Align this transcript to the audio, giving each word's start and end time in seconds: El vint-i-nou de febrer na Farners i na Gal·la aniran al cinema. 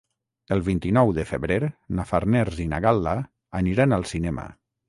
El 0.53 0.63
vint-i-nou 0.69 1.11
de 1.17 1.25
febrer 1.33 1.59
na 1.99 2.07
Farners 2.13 2.65
i 2.65 2.67
na 2.75 2.83
Gal·la 2.87 3.15
aniran 3.63 3.99
al 4.01 4.09
cinema. 4.15 4.49